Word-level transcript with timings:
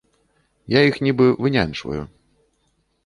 Я 0.77 0.81
іх 0.89 0.95
нібы 1.07 1.27
вынянчваю. 1.47 2.01